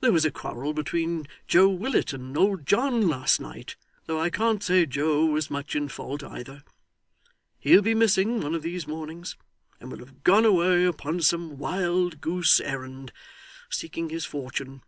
[0.00, 3.76] There was a quarrel between Joe Willet and old John last night
[4.06, 6.64] though I can't say Joe was much in fault either.
[7.60, 9.36] He'll be missing one of these mornings,
[9.78, 13.12] and will have gone away upon some wild goose errand,
[13.70, 14.82] seeking his fortune.